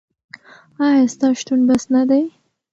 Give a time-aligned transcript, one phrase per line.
[0.85, 2.23] ایا ستا شتون بس نه دی؟